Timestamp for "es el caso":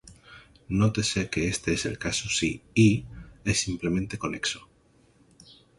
1.73-2.27